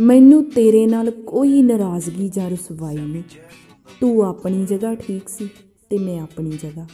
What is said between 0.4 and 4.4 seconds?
ਤੇਰੇ ਨਾਲ ਕੋਈ ਨਾਰਾਜ਼ਗੀ ਜਾਂ ਰਸਵਾਈ ਨਹੀਂ। ਤੂੰ